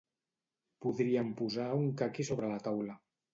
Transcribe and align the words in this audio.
Podríem 0.85 1.29
posar 1.41 1.67
un 1.83 1.93
caqui 2.01 2.27
sobre 2.31 2.51
la 2.55 2.59
taula. 2.71 2.99